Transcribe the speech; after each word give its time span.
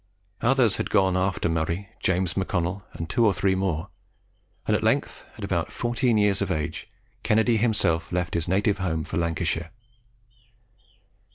Others 0.41 0.77
had 0.77 0.89
gone 0.89 1.15
after 1.15 1.47
Murray, 1.47 1.87
James 1.99 2.33
MacConnel 2.33 2.81
and 2.93 3.07
two 3.07 3.23
or 3.23 3.35
three 3.35 3.53
more; 3.53 3.89
and 4.65 4.75
at 4.75 4.81
length, 4.81 5.29
at 5.37 5.43
about 5.43 5.71
fourteen 5.71 6.17
years 6.17 6.41
of 6.41 6.49
age, 6.49 6.89
Kennedy 7.21 7.57
himself 7.57 8.11
left 8.11 8.33
his 8.33 8.47
native 8.47 8.79
home 8.79 9.03
for 9.03 9.17
Lancashire. 9.17 9.69